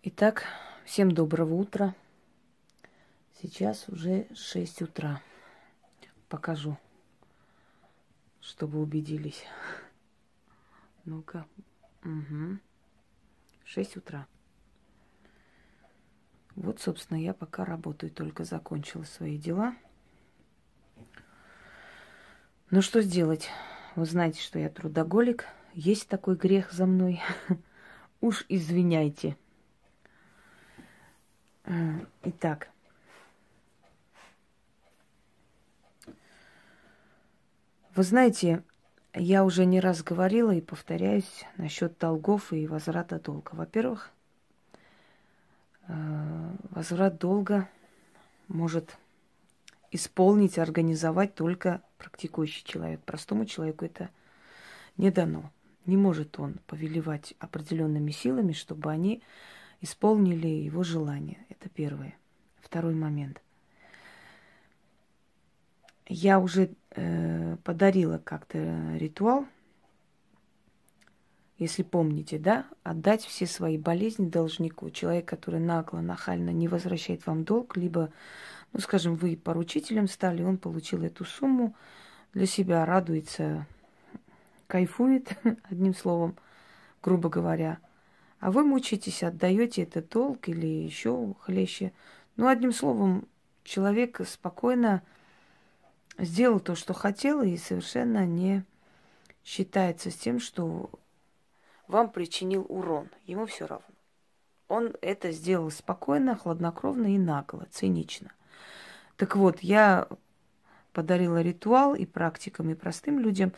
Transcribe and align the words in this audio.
Итак, 0.00 0.44
всем 0.84 1.10
доброго 1.10 1.54
утра. 1.54 1.92
Сейчас 3.42 3.88
уже 3.88 4.28
6 4.32 4.82
утра. 4.82 5.20
Покажу, 6.28 6.78
чтобы 8.40 8.80
убедились. 8.80 9.44
Ну-ка. 11.04 11.48
Угу. 12.04 12.58
6 13.64 13.96
утра. 13.96 14.28
Вот, 16.54 16.80
собственно, 16.80 17.20
я 17.20 17.34
пока 17.34 17.64
работаю, 17.64 18.12
только 18.12 18.44
закончила 18.44 19.02
свои 19.02 19.36
дела. 19.36 19.74
Ну 22.70 22.82
что 22.82 23.02
сделать? 23.02 23.50
Вы 23.96 24.06
знаете, 24.06 24.40
что 24.40 24.60
я 24.60 24.68
трудоголик. 24.68 25.46
Есть 25.74 26.06
такой 26.06 26.36
грех 26.36 26.70
за 26.70 26.86
мной. 26.86 27.20
Уж 28.20 28.44
извиняйте. 28.48 29.36
Итак. 32.22 32.70
Вы 37.94 38.02
знаете, 38.02 38.62
я 39.12 39.44
уже 39.44 39.66
не 39.66 39.80
раз 39.80 40.02
говорила 40.02 40.50
и 40.52 40.62
повторяюсь 40.62 41.44
насчет 41.58 41.98
долгов 41.98 42.54
и 42.54 42.66
возврата 42.66 43.18
долга. 43.18 43.50
Во-первых, 43.52 44.10
э, 45.88 46.52
возврат 46.70 47.18
долга 47.18 47.68
может 48.46 48.96
исполнить, 49.90 50.58
организовать 50.58 51.34
только 51.34 51.82
практикующий 51.98 52.64
человек. 52.64 53.00
Простому 53.00 53.44
человеку 53.44 53.84
это 53.84 54.08
не 54.96 55.10
дано. 55.10 55.50
Не 55.84 55.98
может 55.98 56.38
он 56.38 56.60
повелевать 56.66 57.34
определенными 57.40 58.10
силами, 58.10 58.52
чтобы 58.52 58.90
они 58.90 59.22
исполнили 59.80 60.48
его 60.48 60.82
желание. 60.82 61.38
Это 61.48 61.68
первое. 61.68 62.16
Второй 62.60 62.94
момент. 62.94 63.40
Я 66.06 66.38
уже 66.38 66.70
э, 66.92 67.56
подарила 67.64 68.18
как-то 68.18 68.96
ритуал, 68.96 69.46
если 71.58 71.82
помните, 71.82 72.38
да, 72.38 72.66
отдать 72.82 73.24
все 73.24 73.46
свои 73.46 73.76
болезни 73.76 74.28
должнику. 74.28 74.90
Человек, 74.90 75.26
который 75.26 75.60
нагло, 75.60 76.00
нахально 76.00 76.50
не 76.50 76.68
возвращает 76.68 77.26
вам 77.26 77.44
долг, 77.44 77.76
либо, 77.76 78.10
ну, 78.72 78.80
скажем, 78.80 79.16
вы 79.16 79.36
поручителем 79.36 80.08
стали, 80.08 80.42
он 80.42 80.56
получил 80.56 81.02
эту 81.02 81.24
сумму 81.24 81.74
для 82.32 82.46
себя, 82.46 82.86
радуется, 82.86 83.66
кайфует, 84.66 85.36
одним 85.64 85.94
словом, 85.94 86.36
грубо 87.02 87.28
говоря– 87.28 87.78
а 88.40 88.50
вы 88.50 88.64
мучитесь, 88.64 89.22
отдаете 89.22 89.82
этот 89.82 90.08
долг 90.10 90.48
или 90.48 90.66
еще 90.66 91.34
хлеще. 91.40 91.92
Ну, 92.36 92.46
одним 92.46 92.72
словом, 92.72 93.26
человек 93.64 94.20
спокойно 94.26 95.02
сделал 96.18 96.60
то, 96.60 96.74
что 96.74 96.94
хотел, 96.94 97.42
и 97.42 97.56
совершенно 97.56 98.24
не 98.26 98.64
считается 99.44 100.10
с 100.10 100.14
тем, 100.14 100.40
что 100.40 100.90
вам 101.86 102.10
причинил 102.10 102.64
урон. 102.68 103.08
Ему 103.26 103.46
все 103.46 103.66
равно. 103.66 103.86
Он 104.68 104.94
это 105.00 105.32
сделал 105.32 105.70
спокойно, 105.70 106.36
хладнокровно 106.36 107.14
и 107.14 107.18
нагло, 107.18 107.66
цинично. 107.70 108.30
Так 109.16 109.34
вот, 109.34 109.60
я 109.60 110.06
подарила 110.92 111.40
ритуал 111.40 111.94
и 111.94 112.04
практикам, 112.04 112.70
и 112.70 112.74
простым 112.74 113.18
людям. 113.18 113.52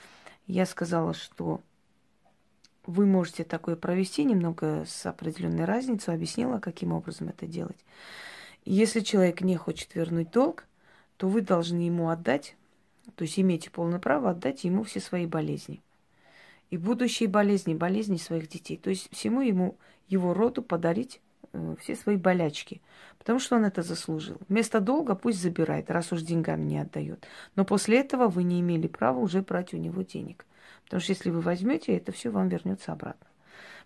Я 0.47 0.67
сказала, 0.67 1.13
что 1.13 1.61
вы 2.87 3.07
можете 3.07 3.45
такое 3.45 3.77
провести 3.77 4.25
немного 4.25 4.85
с 4.87 5.07
определенной 5.07 5.65
разницей, 5.65 6.15
объяснила, 6.15 6.59
каким 6.59 6.93
образом 6.93 7.29
это 7.29 7.47
делать. 7.47 7.85
Если 8.65 9.01
человек 9.01 9.41
не 9.41 9.57
хочет 9.57 9.95
вернуть 9.95 10.31
долг, 10.31 10.67
то 11.17 11.29
вы 11.29 11.41
должны 11.41 11.81
ему 11.81 12.09
отдать, 12.09 12.57
то 13.15 13.23
есть 13.23 13.39
имеете 13.39 13.71
полное 13.71 13.99
право 13.99 14.31
отдать 14.31 14.65
ему 14.65 14.85
все 14.85 15.01
свои 15.01 15.27
болезни. 15.27 15.83
И 16.71 16.77
будущие 16.77 17.29
болезни, 17.29 17.75
болезни 17.75 18.17
своих 18.17 18.49
детей. 18.49 18.77
То 18.77 18.91
есть 18.91 19.09
всему 19.11 19.41
ему, 19.41 19.77
его 20.09 20.35
роду 20.35 20.63
подарить 20.63 21.21
э, 21.53 21.75
все 21.81 21.97
свои 21.97 22.17
болячки. 22.17 22.81
Потому 23.19 23.41
что 23.41 23.57
он 23.57 23.65
это 23.65 23.83
заслужил. 23.83 24.39
Вместо 24.49 24.81
долга 24.81 25.17
пусть 25.17 25.43
забирает, 25.43 25.91
раз 25.91 26.13
уж 26.13 26.23
деньгами 26.23 26.63
не 26.63 26.79
отдает. 26.79 27.27
Но 27.57 27.65
после 27.65 27.99
этого 27.99 28.29
вы 28.29 28.45
не 28.45 28.61
имели 28.61 28.87
права 28.87 29.19
уже 29.19 29.43
брать 29.43 29.75
у 29.75 29.79
него 29.79 30.03
денег. 30.03 30.47
Потому 30.91 31.03
что 31.03 31.13
если 31.13 31.31
вы 31.31 31.41
возьмете, 31.41 31.97
это 31.97 32.11
все 32.11 32.31
вам 32.31 32.49
вернется 32.49 32.91
обратно. 32.91 33.29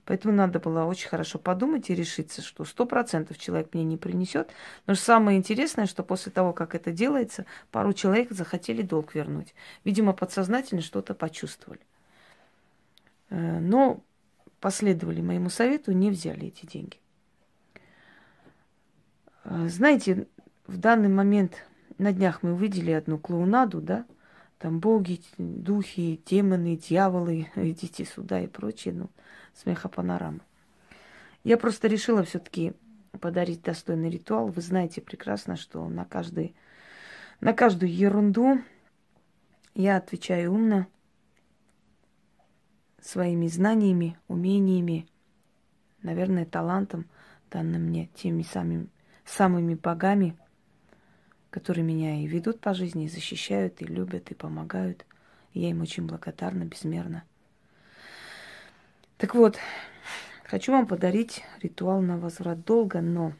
Поэтому 0.06 0.32
надо 0.32 0.58
было 0.58 0.84
очень 0.84 1.10
хорошо 1.10 1.38
подумать 1.38 1.90
и 1.90 1.94
решиться, 1.94 2.40
что 2.40 2.64
сто 2.64 2.86
процентов 2.86 3.36
человек 3.36 3.74
мне 3.74 3.84
не 3.84 3.98
принесет. 3.98 4.50
Но 4.86 4.94
самое 4.94 5.36
интересное, 5.36 5.84
что 5.84 6.02
после 6.02 6.32
того, 6.32 6.54
как 6.54 6.74
это 6.74 6.92
делается, 6.92 7.44
пару 7.70 7.92
человек 7.92 8.30
захотели 8.30 8.80
долг 8.80 9.14
вернуть. 9.14 9.54
Видимо, 9.84 10.14
подсознательно 10.14 10.80
что-то 10.80 11.14
почувствовали. 11.14 11.80
Э, 13.28 13.60
но 13.60 14.02
последовали 14.60 15.20
моему 15.20 15.50
совету, 15.50 15.92
не 15.92 16.10
взяли 16.10 16.46
эти 16.46 16.64
деньги. 16.64 16.96
Э, 19.44 19.68
знаете, 19.68 20.26
в 20.66 20.78
данный 20.78 21.10
момент 21.10 21.66
на 21.98 22.14
днях 22.14 22.42
мы 22.42 22.54
увидели 22.54 22.92
одну 22.92 23.18
клоунаду, 23.18 23.82
да, 23.82 24.06
там 24.64 24.80
боги, 24.80 25.20
духи, 25.36 26.22
демоны, 26.24 26.76
дьяволы, 26.78 27.48
идите 27.54 28.06
сюда 28.06 28.40
и 28.40 28.46
прочее, 28.46 28.94
ну, 28.94 29.10
смехопанорама. 29.52 30.40
Я 31.42 31.58
просто 31.58 31.86
решила 31.86 32.24
все-таки 32.24 32.72
подарить 33.20 33.60
достойный 33.60 34.08
ритуал. 34.08 34.46
Вы 34.46 34.62
знаете 34.62 35.02
прекрасно, 35.02 35.56
что 35.56 35.86
на, 35.90 36.06
каждый, 36.06 36.54
на 37.42 37.52
каждую 37.52 37.94
ерунду 37.94 38.58
я 39.74 39.98
отвечаю 39.98 40.54
умно, 40.54 40.86
своими 43.02 43.48
знаниями, 43.48 44.16
умениями, 44.28 45.06
наверное, 46.00 46.46
талантом, 46.46 47.04
данным 47.50 47.82
мне 47.82 48.08
теми 48.14 48.40
самыми, 48.40 48.88
самыми 49.26 49.74
богами– 49.74 50.38
которые 51.54 51.84
меня 51.84 52.20
и 52.20 52.26
ведут 52.26 52.58
по 52.58 52.74
жизни, 52.74 53.04
и 53.04 53.08
защищают, 53.08 53.80
и 53.80 53.84
любят, 53.84 54.32
и 54.32 54.34
помогают. 54.34 55.06
И 55.52 55.60
я 55.60 55.70
им 55.70 55.82
очень 55.82 56.04
благодарна, 56.04 56.64
безмерно. 56.64 57.22
Так 59.18 59.36
вот, 59.36 59.56
хочу 60.42 60.72
вам 60.72 60.88
подарить 60.88 61.44
ритуал 61.62 62.00
на 62.02 62.18
возврат 62.18 62.64
долга, 62.64 63.00
но, 63.00 63.34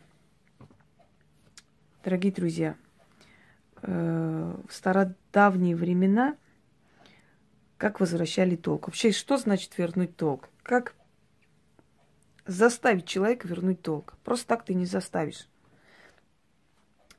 дорогие 2.04 2.32
друзья, 2.32 2.76
э, 3.82 4.60
в 4.68 4.72
стародавние 4.72 5.74
времена 5.74 6.36
как 7.78 7.98
возвращали 7.98 8.54
долг? 8.54 8.86
Вообще, 8.86 9.10
что 9.10 9.38
значит 9.38 9.76
вернуть 9.76 10.16
долг? 10.16 10.50
Как 10.62 10.94
заставить 12.46 13.08
человека 13.08 13.48
вернуть 13.48 13.82
долг? 13.82 14.14
Просто 14.22 14.46
так 14.46 14.64
ты 14.64 14.74
не 14.74 14.86
заставишь 14.86 15.48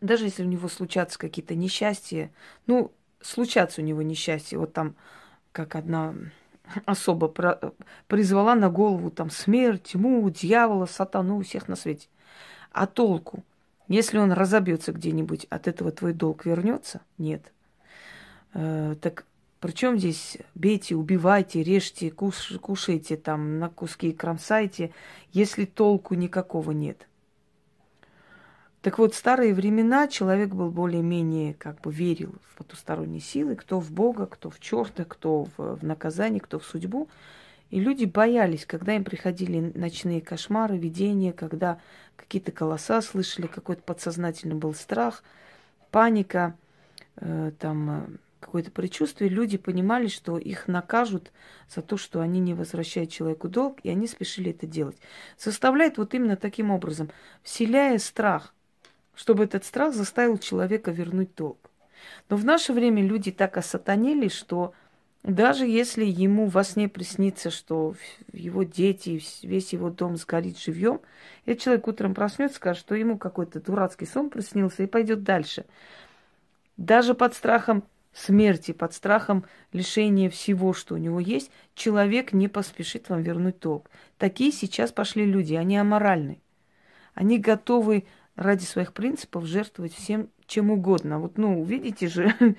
даже 0.05 0.25
если 0.25 0.43
у 0.43 0.47
него 0.47 0.67
случатся 0.67 1.19
какие-то 1.19 1.55
несчастья, 1.55 2.31
ну, 2.67 2.91
случатся 3.21 3.81
у 3.81 3.83
него 3.83 4.01
несчастья, 4.01 4.57
вот 4.57 4.73
там, 4.73 4.95
как 5.51 5.75
одна 5.75 6.15
особо 6.85 7.27
про, 7.27 7.59
призвала 8.07 8.55
на 8.55 8.69
голову 8.69 9.11
там 9.11 9.29
смерть, 9.29 9.83
тьму, 9.91 10.29
дьявола, 10.29 10.85
сатану, 10.85 11.41
всех 11.41 11.67
на 11.67 11.75
свете. 11.75 12.07
А 12.71 12.87
толку? 12.87 13.43
Если 13.87 14.17
он 14.17 14.31
разобьется 14.31 14.91
где-нибудь, 14.91 15.45
от 15.49 15.67
этого 15.67 15.91
твой 15.91 16.13
долг 16.13 16.45
вернется? 16.45 17.01
Нет. 17.17 17.53
Э, 18.53 18.95
так 18.99 19.25
причем 19.59 19.97
здесь 19.97 20.37
бейте, 20.53 20.95
убивайте, 20.95 21.63
режьте, 21.63 22.11
куш, 22.11 22.53
кушайте, 22.61 23.15
там 23.15 23.59
на 23.59 23.69
куски 23.69 24.11
кромсайте, 24.11 24.91
если 25.31 25.65
толку 25.65 26.13
никакого 26.13 26.71
нет– 26.71 27.07
так 28.85 28.99
вот, 28.99 29.15
в 29.15 29.17
старые 29.17 29.55
времена 29.55 30.07
человек 30.07 30.49
был 30.49 30.69
более-менее, 30.69 31.55
как 31.55 31.81
бы 31.81 31.91
верил 31.91 32.35
в 32.51 32.57
потусторонние 32.59 33.19
силы, 33.19 33.55
кто 33.55 33.79
в 33.79 33.91
Бога, 33.91 34.27
кто 34.27 34.51
в 34.51 34.59
черта, 34.59 35.05
кто 35.05 35.47
в, 35.57 35.77
в 35.77 35.83
наказание, 35.83 36.39
кто 36.39 36.59
в 36.59 36.65
судьбу. 36.65 37.09
И 37.71 37.79
люди 37.79 38.05
боялись, 38.05 38.63
когда 38.67 38.95
им 38.95 39.03
приходили 39.03 39.71
ночные 39.73 40.21
кошмары, 40.21 40.77
видения, 40.77 41.33
когда 41.33 41.79
какие-то 42.15 42.51
голоса 42.51 43.01
слышали, 43.01 43.47
какой-то 43.47 43.81
подсознательный 43.81 44.53
был 44.53 44.75
страх, 44.75 45.23
паника, 45.89 46.55
э, 47.15 47.53
там 47.57 47.89
э, 47.89 48.07
какое-то 48.39 48.69
предчувствие. 48.69 49.31
Люди 49.31 49.57
понимали, 49.57 50.09
что 50.09 50.37
их 50.37 50.67
накажут 50.67 51.31
за 51.73 51.81
то, 51.81 51.97
что 51.97 52.21
они 52.21 52.39
не 52.39 52.53
возвращают 52.53 53.09
человеку 53.09 53.49
долг, 53.49 53.79
и 53.81 53.89
они 53.89 54.07
спешили 54.07 54.51
это 54.51 54.67
делать. 54.67 54.97
Составляет 55.39 55.97
вот 55.97 56.13
именно 56.13 56.35
таким 56.35 56.69
образом, 56.69 57.09
вселяя 57.41 57.97
страх 57.97 58.51
чтобы 59.15 59.45
этот 59.45 59.65
страх 59.65 59.93
заставил 59.93 60.37
человека 60.37 60.91
вернуть 60.91 61.35
долг. 61.35 61.69
Но 62.29 62.37
в 62.37 62.45
наше 62.45 62.73
время 62.73 63.01
люди 63.01 63.31
так 63.31 63.57
осатанели, 63.57 64.27
что 64.27 64.73
даже 65.23 65.65
если 65.65 66.05
ему 66.05 66.47
во 66.47 66.63
сне 66.63 66.87
приснится, 66.87 67.49
что 67.49 67.95
его 68.31 68.63
дети, 68.63 69.21
весь 69.41 69.73
его 69.73 69.89
дом 69.89 70.17
сгорит 70.17 70.59
живьем, 70.59 71.01
этот 71.45 71.63
человек 71.63 71.87
утром 71.87 72.13
проснется, 72.13 72.57
скажет, 72.57 72.81
что 72.81 72.93
ему 72.93 73.17
какой-то 73.17 73.59
дурацкий 73.59 74.05
сон 74.05 74.29
приснился 74.29 74.83
и 74.83 74.87
пойдет 74.87 75.23
дальше. 75.23 75.65
Даже 76.77 77.15
под 77.15 77.33
страхом 77.33 77.83
смерти, 78.13 78.71
под 78.71 78.93
страхом 78.93 79.45
лишения 79.73 80.29
всего, 80.29 80.73
что 80.73 80.93
у 80.95 80.97
него 80.97 81.19
есть, 81.19 81.51
человек 81.73 82.31
не 82.31 82.47
поспешит 82.47 83.09
вам 83.09 83.23
вернуть 83.23 83.59
долг. 83.59 83.89
Такие 84.17 84.51
сейчас 84.51 84.91
пошли 84.91 85.25
люди, 85.25 85.55
они 85.55 85.77
аморальны. 85.77 86.39
Они 87.15 87.39
готовы 87.39 88.05
ради 88.35 88.63
своих 88.63 88.93
принципов 88.93 89.45
жертвовать 89.45 89.93
всем, 89.93 90.29
чем 90.45 90.71
угодно. 90.71 91.19
Вот, 91.19 91.37
ну, 91.37 91.63
видите 91.63 92.07
же, 92.07 92.33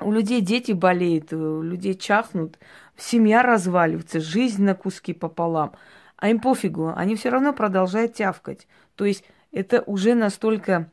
у 0.00 0.12
людей 0.12 0.40
дети 0.40 0.72
болеют, 0.72 1.32
у 1.32 1.62
людей 1.62 1.94
чахнут, 1.94 2.58
семья 2.96 3.42
разваливается, 3.42 4.20
жизнь 4.20 4.62
на 4.62 4.74
куски 4.74 5.12
пополам. 5.12 5.72
А 6.16 6.28
им 6.28 6.40
пофигу, 6.40 6.92
они 6.94 7.14
все 7.16 7.30
равно 7.30 7.52
продолжают 7.52 8.14
тявкать. 8.14 8.66
То 8.94 9.04
есть 9.04 9.24
это 9.52 9.82
уже 9.82 10.14
настолько 10.14 10.90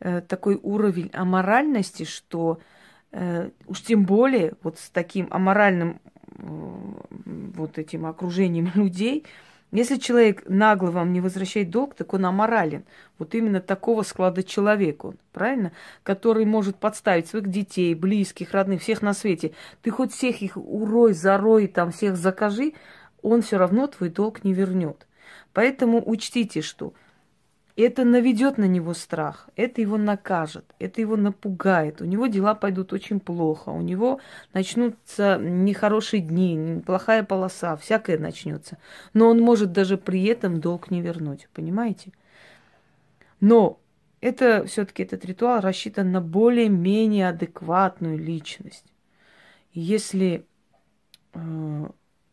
э, 0.00 0.20
такой 0.20 0.58
уровень 0.62 1.10
аморальности, 1.12 2.04
что 2.04 2.60
э, 3.12 3.50
уж 3.66 3.82
тем 3.82 4.04
более 4.04 4.54
вот 4.62 4.78
с 4.78 4.90
таким 4.90 5.28
аморальным 5.30 6.00
э, 6.36 6.42
вот 7.54 7.78
этим 7.78 8.06
окружением 8.06 8.70
людей– 8.74 9.24
если 9.70 9.96
человек 9.96 10.44
нагло 10.48 10.90
вам 10.90 11.12
не 11.12 11.20
возвращает 11.20 11.70
долг, 11.70 11.94
так 11.94 12.14
он 12.14 12.24
аморален. 12.24 12.84
Вот 13.18 13.34
именно 13.34 13.60
такого 13.60 14.02
склада 14.02 14.42
человек 14.42 15.04
он, 15.04 15.16
правильно? 15.32 15.72
Который 16.02 16.46
может 16.46 16.76
подставить 16.76 17.26
своих 17.28 17.48
детей, 17.48 17.94
близких, 17.94 18.52
родных, 18.52 18.80
всех 18.80 19.02
на 19.02 19.12
свете. 19.12 19.52
Ты 19.82 19.90
хоть 19.90 20.12
всех 20.12 20.40
их 20.40 20.56
урой, 20.56 21.12
зарой, 21.12 21.66
там 21.66 21.92
всех 21.92 22.16
закажи, 22.16 22.72
он 23.22 23.42
все 23.42 23.58
равно 23.58 23.86
твой 23.88 24.08
долг 24.08 24.44
не 24.44 24.54
вернет. 24.54 25.06
Поэтому 25.52 26.02
учтите, 26.04 26.62
что– 26.62 26.94
это 27.82 28.04
наведет 28.04 28.58
на 28.58 28.64
него 28.64 28.92
страх, 28.92 29.48
это 29.54 29.80
его 29.80 29.96
накажет, 29.98 30.64
это 30.80 31.00
его 31.00 31.16
напугает, 31.16 32.00
у 32.00 32.04
него 32.04 32.26
дела 32.26 32.54
пойдут 32.54 32.92
очень 32.92 33.20
плохо, 33.20 33.68
у 33.68 33.80
него 33.80 34.20
начнутся 34.52 35.38
нехорошие 35.38 36.20
дни, 36.20 36.82
плохая 36.84 37.22
полоса, 37.22 37.76
всякое 37.76 38.18
начнется. 38.18 38.78
Но 39.14 39.28
он 39.28 39.40
может 39.40 39.70
даже 39.72 39.96
при 39.96 40.24
этом 40.24 40.60
долг 40.60 40.90
не 40.90 41.00
вернуть, 41.00 41.48
понимаете? 41.54 42.12
Но 43.40 43.78
это 44.20 44.64
все-таки 44.66 45.04
этот 45.04 45.24
ритуал 45.24 45.60
рассчитан 45.60 46.10
на 46.10 46.20
более-менее 46.20 47.28
адекватную 47.28 48.18
личность. 48.18 48.86
если 49.72 50.44
э, 51.34 51.88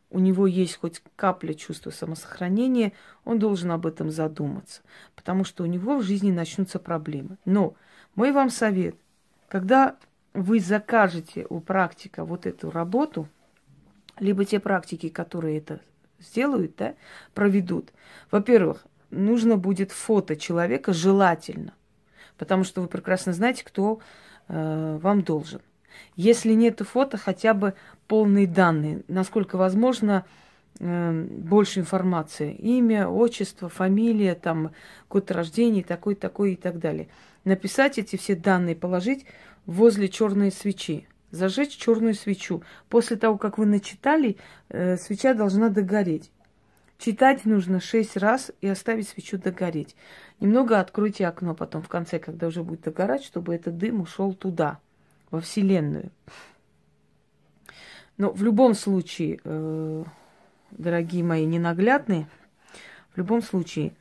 у 0.10 0.20
него 0.20 0.48
есть 0.48 0.78
хоть 0.78 1.02
капля 1.16 1.54
чувства 1.54 1.90
самосохранения, 1.90 2.94
он 3.24 3.40
должен 3.40 3.72
об 3.72 3.86
этом 3.86 4.10
задуматься, 4.10 4.82
потому 5.16 5.44
что 5.44 5.64
у 5.64 5.68
него 5.68 5.98
в 5.98 6.04
жизни 6.04 6.32
начнутся 6.32 6.80
проблемы. 6.80 7.38
Но 7.46 7.76
мой 8.16 8.32
вам 8.32 8.50
совет, 8.50 8.96
когда 9.50 9.96
вы 10.34 10.60
закажете 10.60 11.46
у 11.50 11.60
практика 11.60 12.26
вот 12.26 12.46
эту 12.46 12.72
работу, 12.72 13.28
либо 14.20 14.46
те 14.46 14.60
практики, 14.60 15.10
которые 15.10 15.58
это 15.58 15.82
сделают, 16.20 16.76
да, 16.78 16.96
проведут, 17.34 17.92
во-первых, 18.32 18.86
нужно 19.10 19.58
будет 19.58 19.92
фото 19.92 20.36
человека 20.36 20.94
желательно, 20.94 21.74
потому 22.38 22.64
что 22.64 22.82
вы 22.82 22.88
прекрасно 22.88 23.34
знаете, 23.34 23.64
кто 23.66 24.00
э, 24.48 25.00
вам 25.02 25.24
должен. 25.24 25.62
Если 26.16 26.54
нет 26.54 26.82
фото, 26.82 27.18
хотя 27.18 27.54
бы 27.54 27.74
полные 28.08 28.48
данные, 28.48 29.02
насколько 29.08 29.58
возможно, 29.58 30.26
э, 30.80 31.28
больше 31.30 31.80
информации. 31.80 32.54
Имя, 32.54 33.08
отчество, 33.08 33.70
фамилия, 33.70 34.36
там, 34.36 34.72
год 35.10 35.32
рождения, 35.32 35.84
такой, 35.84 36.16
такой 36.16 36.54
и 36.54 36.56
так 36.56 36.80
далее. 36.80 37.08
Написать 37.44 37.98
эти 37.98 38.16
все 38.16 38.36
данные, 38.36 38.76
положить 38.76 39.26
возле 39.66 40.10
черной 40.10 40.52
свечи. 40.52 41.08
Зажечь 41.32 41.76
черную 41.76 42.14
свечу. 42.14 42.64
После 42.90 43.18
того, 43.18 43.38
как 43.38 43.58
вы 43.58 43.66
начитали, 43.66 44.38
э, 44.70 44.98
свеча 44.98 45.34
должна 45.34 45.70
догореть. 45.70 46.32
Читать 46.98 47.46
нужно 47.46 47.82
шесть 47.82 48.16
раз 48.16 48.52
и 48.62 48.68
оставить 48.68 49.10
свечу 49.10 49.38
догореть. 49.38 49.96
Немного 50.40 50.80
откройте 50.80 51.28
окно 51.28 51.54
потом 51.54 51.82
в 51.82 51.90
конце, 51.90 52.20
когда 52.20 52.48
уже 52.48 52.64
будет 52.64 52.82
догорать, 52.82 53.24
чтобы 53.24 53.54
этот 53.54 53.78
дым 53.78 54.02
ушел 54.02 54.34
туда, 54.34 54.80
во 55.30 55.42
Вселенную. 55.42 56.12
Но 58.18 58.32
в 58.32 58.44
любом 58.44 58.76
случае, 58.76 59.40
э, 59.44 60.04
дорогие 60.72 61.24
мои 61.24 61.46
ненаглядные, 61.46 62.28
в 63.14 63.18
любом 63.18 63.42
случае, 63.42 63.94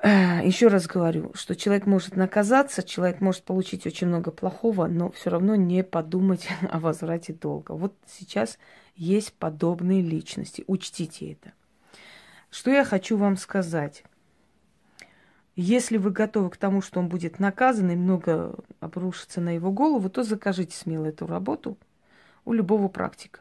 э, 0.00 0.46
еще 0.46 0.68
раз 0.68 0.86
говорю, 0.86 1.32
что 1.34 1.56
человек 1.56 1.86
может 1.86 2.14
наказаться, 2.14 2.84
человек 2.84 3.20
может 3.20 3.42
получить 3.42 3.84
очень 3.86 4.06
много 4.06 4.30
плохого, 4.30 4.86
но 4.86 5.10
все 5.10 5.30
равно 5.30 5.56
не 5.56 5.82
подумать 5.82 6.48
о 6.70 6.78
возврате 6.78 7.32
долга. 7.32 7.72
Вот 7.72 7.94
сейчас 8.06 8.58
есть 8.94 9.32
подобные 9.32 10.00
личности. 10.00 10.62
Учтите 10.68 11.32
это. 11.32 11.52
Что 12.50 12.70
я 12.70 12.84
хочу 12.84 13.16
вам 13.16 13.36
сказать? 13.36 14.04
Если 15.56 15.96
вы 15.96 16.12
готовы 16.12 16.50
к 16.50 16.56
тому, 16.56 16.80
что 16.80 17.00
он 17.00 17.08
будет 17.08 17.40
наказан 17.40 17.90
и 17.90 17.96
много 17.96 18.54
обрушится 18.78 19.40
на 19.40 19.56
его 19.56 19.72
голову, 19.72 20.08
то 20.08 20.22
закажите 20.22 20.76
смело 20.76 21.06
эту 21.06 21.26
работу– 21.26 21.76
у 22.44 22.52
любого 22.52 22.88
практика. 22.88 23.40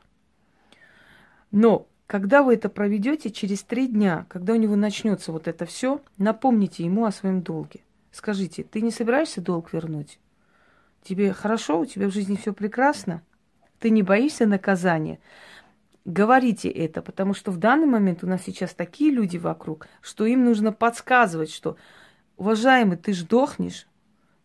Но 1.51 1.87
когда 2.07 2.41
вы 2.41 2.53
это 2.53 2.69
проведете, 2.69 3.29
через 3.29 3.63
три 3.63 3.87
дня, 3.87 4.25
когда 4.29 4.53
у 4.53 4.55
него 4.55 4.75
начнется 4.75 5.31
вот 5.31 5.47
это 5.47 5.65
все, 5.65 6.01
напомните 6.17 6.83
ему 6.83 7.05
о 7.05 7.11
своем 7.11 7.41
долге. 7.41 7.81
Скажите, 8.11 8.63
ты 8.63 8.81
не 8.81 8.91
собираешься 8.91 9.41
долг 9.41 9.73
вернуть? 9.73 10.19
Тебе 11.03 11.33
хорошо, 11.33 11.79
у 11.79 11.85
тебя 11.85 12.07
в 12.07 12.13
жизни 12.13 12.35
все 12.35 12.53
прекрасно? 12.53 13.21
Ты 13.79 13.89
не 13.89 14.03
боишься 14.03 14.45
наказания? 14.45 15.19
Говорите 16.05 16.69
это, 16.69 17.01
потому 17.01 17.33
что 17.33 17.51
в 17.51 17.57
данный 17.57 17.85
момент 17.85 18.23
у 18.23 18.27
нас 18.27 18.41
сейчас 18.45 18.73
такие 18.73 19.11
люди 19.11 19.37
вокруг, 19.37 19.87
что 20.01 20.25
им 20.25 20.45
нужно 20.45 20.71
подсказывать, 20.71 21.51
что, 21.51 21.75
уважаемый, 22.37 22.95
ты 22.95 23.11
ж 23.11 23.23
дохнешь, 23.23 23.87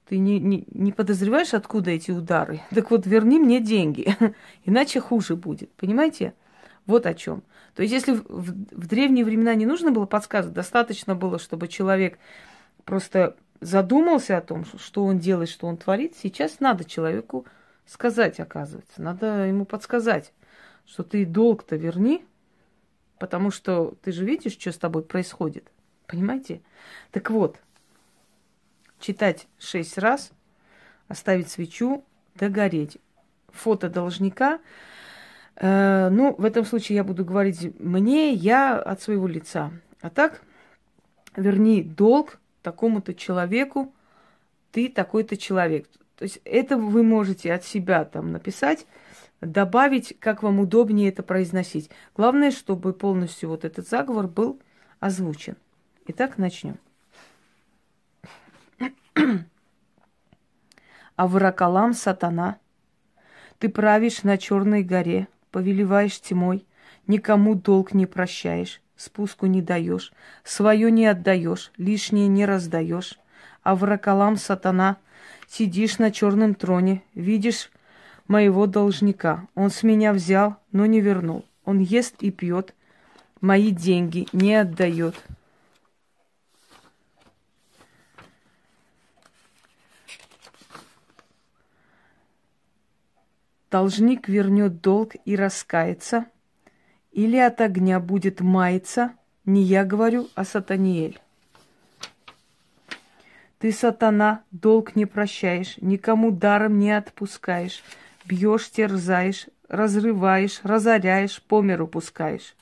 ты 0.09 0.19
не, 0.19 0.39
не, 0.41 0.65
не 0.73 0.93
подозреваешь, 0.93 1.55
откуда 1.55 1.91
эти 1.91 2.11
удары? 2.11 2.61
Так 2.75 2.91
вот, 2.91 3.07
верни 3.07 3.39
мне 3.39 3.61
деньги, 3.61 4.17
иначе 4.65 5.01
хуже 5.01 5.37
будет. 5.37 5.73
Понимаете? 5.73 6.35
Вот 6.87 7.07
о 7.07 7.15
чем. 7.15 7.43
То 7.75 7.83
есть, 7.83 7.95
если 7.95 8.13
в, 8.13 8.25
в 8.29 8.87
древние 8.87 9.25
времена 9.25 9.55
не 9.55 9.67
нужно 9.67 9.93
было 9.93 10.07
подсказывать, 10.07 10.55
достаточно 10.55 11.15
было, 11.15 11.39
чтобы 11.39 11.69
человек 11.69 12.19
просто 12.85 13.37
задумался 13.61 14.37
о 14.37 14.43
том, 14.43 14.65
что 14.65 15.05
он 15.05 15.19
делает, 15.19 15.49
что 15.49 15.67
он 15.67 15.77
творит, 15.77 16.15
сейчас 16.21 16.61
надо 16.61 16.85
человеку 16.85 17.47
сказать, 17.87 18.41
оказывается. 18.41 19.01
Надо 19.01 19.47
ему 19.47 19.65
подсказать, 19.65 20.33
что 20.87 21.05
ты 21.05 21.25
долг-то 21.25 21.77
верни, 21.77 22.25
потому 23.19 23.51
что 23.51 23.95
ты 24.03 24.13
же 24.13 24.25
видишь, 24.25 24.53
что 24.59 24.73
с 24.73 24.79
тобой 24.79 25.03
происходит. 25.03 25.71
Понимаете? 26.07 26.61
Так 27.13 27.31
вот, 27.31 27.59
читать 29.03 29.49
шесть 29.59 29.99
раз, 29.99 30.33
оставить 31.09 31.51
свечу, 31.51 32.05
догореть. 32.35 32.97
Фото 33.49 33.91
должника. 33.91 34.61
Э, 35.57 36.09
ну, 36.11 36.35
в 36.39 36.45
этом 36.45 36.65
случае 36.65 36.97
я 36.97 37.05
буду 37.05 37.25
говорить 37.25 37.79
мне, 37.79 38.33
я 38.33 38.79
от 38.79 39.03
своего 39.03 39.27
лица. 39.27 39.71
А 40.01 40.09
так, 40.09 40.41
верни 41.37 41.83
долг 41.83 42.41
такому-то 42.63 43.13
человеку, 43.13 43.93
ты 44.71 44.89
такой-то 44.89 45.37
человек. 45.37 45.89
То 46.17 46.23
есть 46.23 46.41
это 46.45 46.79
вы 46.79 47.03
можете 47.03 47.53
от 47.53 47.65
себя 47.65 48.05
там 48.05 48.33
написать, 48.33 48.87
добавить, 49.41 50.17
как 50.21 50.43
вам 50.43 50.61
удобнее 50.61 51.09
это 51.09 51.23
произносить. 51.23 51.91
Главное, 52.17 52.53
чтобы 52.53 52.93
полностью 52.93 53.49
вот 53.49 53.65
этот 53.65 53.89
заговор 53.89 54.29
был 54.29 54.61
озвучен. 55.01 55.57
Итак, 56.07 56.39
начнем. 56.39 56.79
Авракалам 61.17 61.95
сатана, 61.95 62.59
ты 63.59 63.69
правишь 63.69 64.23
на 64.23 64.39
черной 64.39 64.83
горе, 64.83 65.29
повелеваешь 65.51 66.21
тьмой, 66.21 66.67
никому 67.07 67.55
долг 67.55 67.95
не 67.95 68.07
прощаешь, 68.07 68.81
спуску 68.97 69.47
не 69.47 69.63
даешь, 69.63 70.13
свое 70.45 70.91
не 70.91 71.07
отдаешь, 71.07 71.73
лишнее 71.77 72.29
не 72.29 72.47
раздаешь. 72.47 73.19
Авракалам 73.63 74.37
сатана, 74.37 74.97
сидишь 75.49 75.99
на 75.99 76.11
черном 76.11 76.55
троне, 76.55 77.03
видишь 77.15 77.71
моего 78.27 78.67
должника. 78.67 79.47
Он 79.55 79.71
с 79.71 79.83
меня 79.83 80.13
взял, 80.13 80.57
но 80.73 80.87
не 80.87 81.01
вернул. 81.01 81.45
Он 81.65 81.79
ест 81.79 82.17
и 82.21 82.31
пьет, 82.31 82.75
мои 83.41 83.71
деньги 83.71 84.27
не 84.33 84.55
отдает. 84.57 85.15
Должник 93.73 94.29
вернет 94.29 94.83
долг 94.83 95.15
и 95.25 95.35
раскается, 95.35 96.27
или 97.11 97.39
от 97.39 97.63
огня 97.63 98.01
будет 98.01 98.43
маяться, 98.43 99.15
не 99.47 99.63
я 99.63 99.87
говорю, 99.87 100.29
а 100.35 100.45
Сатаниэль. 100.45 101.19
Ты, 103.59 103.73
сатана, 103.73 104.43
долг 104.51 104.95
не 104.95 105.07
прощаешь, 105.07 105.79
никому 105.79 106.33
даром 106.33 106.79
не 106.79 106.91
отпускаешь, 106.91 107.83
бьешь, 108.27 108.71
терзаешь, 108.71 109.47
разрываешь, 109.69 110.61
разоряешь, 110.65 111.41
по 111.41 111.63
миру 111.63 111.87
пускаешь. 111.87 112.55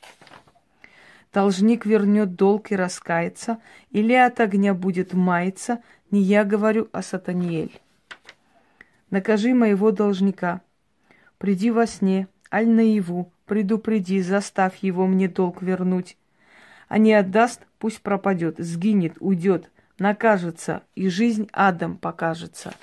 Должник 1.34 1.86
вернет 1.86 2.36
долг 2.36 2.70
и 2.70 2.76
раскается, 2.76 3.58
или 3.90 4.12
от 4.12 4.38
огня 4.38 4.74
будет 4.74 5.12
маяться, 5.12 5.82
не 6.12 6.22
я 6.22 6.44
говорю, 6.44 6.88
а 6.92 7.02
Сатаниэль. 7.02 7.80
Накажи 9.10 9.54
моего 9.54 9.90
должника, 9.90 10.60
приди 11.40 11.70
во 11.70 11.86
сне, 11.86 12.28
аль 12.52 12.68
наяву, 12.68 13.32
предупреди, 13.46 14.20
заставь 14.20 14.76
его 14.82 15.06
мне 15.06 15.26
долг 15.26 15.62
вернуть. 15.62 16.18
А 16.86 16.98
не 16.98 17.14
отдаст, 17.14 17.62
пусть 17.78 18.02
пропадет, 18.02 18.56
сгинет, 18.58 19.14
уйдет, 19.20 19.70
накажется, 19.98 20.82
и 20.94 21.08
жизнь 21.08 21.48
адом 21.52 21.96
покажется. 21.96 22.74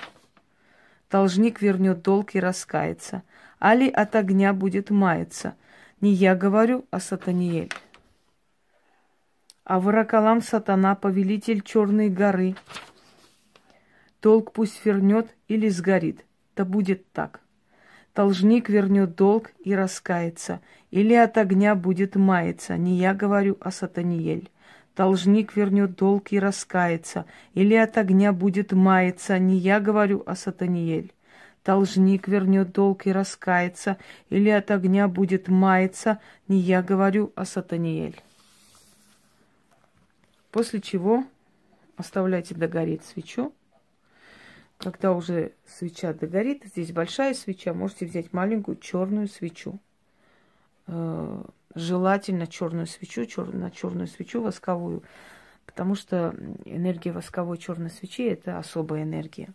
Должник 1.12 1.62
вернет 1.62 2.02
долг 2.02 2.34
и 2.34 2.40
раскается, 2.40 3.22
али 3.60 3.90
от 3.90 4.16
огня 4.16 4.54
будет 4.54 4.90
маяться. 4.90 5.56
Не 6.02 6.12
я 6.12 6.36
говорю, 6.36 6.86
а 6.90 7.00
Сатаниэль. 7.00 7.72
А 9.66 9.80
Варакалам 9.80 10.42
сатана, 10.42 10.96
повелитель 10.96 11.62
черной 11.62 12.10
горы, 12.10 12.56
долг 14.22 14.52
пусть 14.52 14.84
вернет 14.84 15.36
или 15.48 15.70
сгорит. 15.70 16.26
Да 16.56 16.66
будет 16.66 17.12
так. 17.12 17.42
Должник 18.18 18.68
вернет 18.68 19.16
долг 19.16 19.52
и 19.64 19.76
раскается, 19.76 20.60
или 20.90 21.14
от 21.14 21.38
огня 21.38 21.76
будет 21.76 22.16
маяться. 22.16 22.76
Не 22.76 22.96
я 22.96 23.14
говорю, 23.14 23.58
а 23.60 23.70
Сатаниель. 23.70 24.50
Должник 24.96 25.56
вернет 25.56 25.96
долг 25.96 26.32
и 26.32 26.40
раскается, 26.40 27.26
или 27.54 27.76
от 27.76 27.96
огня 27.96 28.34
будет 28.34 28.72
маяться. 28.72 29.38
Не 29.38 29.58
я 29.58 29.80
говорю, 29.80 30.24
а 30.26 30.36
Сатаниель. 30.36 31.14
Должник 31.64 32.28
вернет 32.28 32.72
долг 32.72 33.06
и 33.06 33.12
раскается, 33.12 33.98
или 34.32 34.50
от 34.50 34.72
огня 34.72 35.08
будет 35.08 35.48
маяться. 35.48 36.20
Не 36.48 36.58
я 36.58 36.82
говорю, 36.82 37.32
а 37.36 37.46
Сатаниель. 37.46 38.20
После 40.50 40.82
чего 40.82 41.24
оставляйте 41.98 42.56
догореть 42.56 43.06
свечу. 43.06 43.54
Когда 44.78 45.12
уже 45.14 45.54
свеча 45.66 46.14
догорит, 46.14 46.64
здесь 46.66 46.92
большая 46.92 47.34
свеча, 47.34 47.74
можете 47.74 48.06
взять 48.06 48.32
маленькую 48.32 48.78
черную 48.78 49.28
свечу. 49.28 49.80
Э, 50.86 51.44
желательно 51.74 52.46
черную 52.48 52.86
свечу, 52.86 53.26
чер... 53.26 53.54
на 53.54 53.72
черную 53.72 54.08
свечу 54.08 54.42
восковую, 54.42 55.04
потому 55.66 55.96
что 55.96 56.36
энергия 56.66 57.12
восковой 57.12 57.58
черной 57.58 57.90
свечи 57.90 58.24
это 58.24 58.60
особая 58.60 59.04
энергия. 59.04 59.50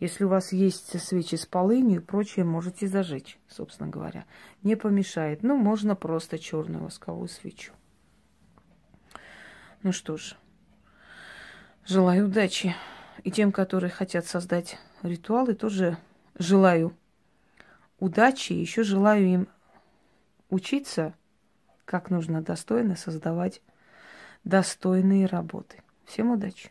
Если 0.00 0.24
у 0.24 0.28
вас 0.28 0.52
есть 0.52 1.00
свечи 1.00 1.36
с 1.36 1.46
полынью 1.46 2.00
и 2.00 2.04
прочее, 2.04 2.44
можете 2.44 2.88
зажечь, 2.88 3.38
собственно 3.48 3.88
говоря. 3.88 4.24
Не 4.62 4.76
помешает. 4.76 5.42
Ну, 5.42 5.56
можно 5.56 5.94
просто 5.94 6.38
черную 6.38 6.82
восковую 6.82 7.28
свечу. 7.28 7.72
Ну 9.82 9.92
что 9.92 10.16
ж, 10.16 10.36
желаю 11.84 12.26
удачи. 12.26 12.74
И 13.22 13.30
тем, 13.30 13.52
которые 13.52 13.90
хотят 13.90 14.26
создать 14.26 14.78
ритуалы, 15.02 15.54
тоже 15.54 15.96
желаю 16.36 16.96
удачи. 17.98 18.52
Еще 18.52 18.82
желаю 18.82 19.26
им 19.26 19.48
учиться, 20.50 21.14
как 21.84 22.10
нужно 22.10 22.42
достойно 22.42 22.96
создавать 22.96 23.62
достойные 24.42 25.26
работы. 25.26 25.82
Всем 26.04 26.32
удачи! 26.32 26.70